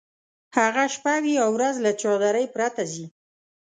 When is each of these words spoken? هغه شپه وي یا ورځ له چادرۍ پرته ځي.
هغه 0.57 0.83
شپه 0.93 1.13
وي 1.23 1.33
یا 1.39 1.45
ورځ 1.55 1.75
له 1.85 1.91
چادرۍ 2.01 2.45
پرته 2.55 2.83
ځي. 2.93 3.05